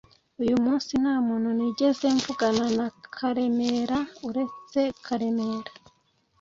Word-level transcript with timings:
Uyu 0.43 0.55
munsi 0.65 0.91
nta 1.01 1.15
muntu 1.27 1.49
nigeze 1.57 2.05
mvugana 2.17 2.65
na 2.77 2.87
Karemera 3.15 3.99
uretse 4.29 4.81
Karemera 5.05 5.71